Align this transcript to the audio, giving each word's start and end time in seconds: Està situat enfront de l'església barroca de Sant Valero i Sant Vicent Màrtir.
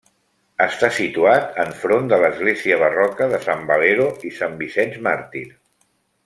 Està 0.63 0.87
situat 0.99 1.59
enfront 1.63 2.09
de 2.13 2.19
l'església 2.23 2.79
barroca 2.85 3.29
de 3.35 3.41
Sant 3.45 3.63
Valero 3.73 4.09
i 4.31 4.35
Sant 4.39 4.57
Vicent 4.63 4.97
Màrtir. 5.11 5.45